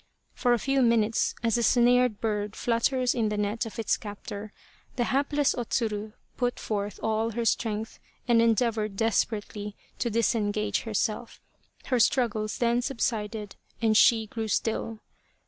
[0.33, 4.51] For a few minutes, as a snared bird flutters in the net of its captor,
[4.95, 10.09] the hapless O Tsuru put forth all her strength and endeavoured desperately to dis 32
[10.09, 10.81] The Quest of the Sword engage
[11.35, 11.41] herself;
[11.85, 15.01] her struggles then subsided and she grew still.